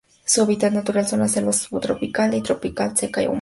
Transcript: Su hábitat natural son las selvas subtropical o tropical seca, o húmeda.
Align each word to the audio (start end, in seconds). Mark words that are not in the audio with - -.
Su 0.25 0.41
hábitat 0.41 0.73
natural 0.73 1.05
son 1.05 1.19
las 1.19 1.33
selvas 1.33 1.57
subtropical 1.57 2.33
o 2.33 2.41
tropical 2.41 2.97
seca, 2.97 3.21
o 3.21 3.23
húmeda. 3.25 3.29